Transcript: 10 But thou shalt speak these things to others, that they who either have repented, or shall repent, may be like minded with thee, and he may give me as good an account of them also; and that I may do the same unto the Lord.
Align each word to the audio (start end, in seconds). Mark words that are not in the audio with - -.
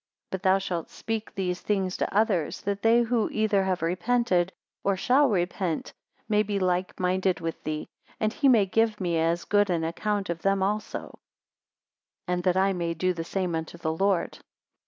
10 0.31 0.31
But 0.31 0.41
thou 0.41 0.57
shalt 0.57 0.89
speak 0.89 1.35
these 1.35 1.61
things 1.61 1.95
to 1.97 2.11
others, 2.11 2.61
that 2.61 2.81
they 2.81 3.03
who 3.03 3.29
either 3.29 3.63
have 3.63 3.83
repented, 3.83 4.51
or 4.83 4.97
shall 4.97 5.29
repent, 5.29 5.93
may 6.27 6.41
be 6.41 6.57
like 6.57 6.99
minded 6.99 7.39
with 7.39 7.63
thee, 7.63 7.87
and 8.19 8.33
he 8.33 8.47
may 8.49 8.65
give 8.65 8.99
me 8.99 9.19
as 9.19 9.45
good 9.45 9.69
an 9.69 9.83
account 9.83 10.31
of 10.31 10.41
them 10.41 10.63
also; 10.63 11.19
and 12.27 12.43
that 12.45 12.57
I 12.57 12.73
may 12.73 12.95
do 12.95 13.13
the 13.13 13.23
same 13.23 13.53
unto 13.53 13.77
the 13.77 13.93
Lord. 13.93 14.39